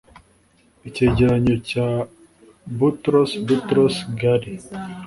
[0.87, 1.87] icyegeranyo cya
[2.77, 4.51] boutros boutros-ghali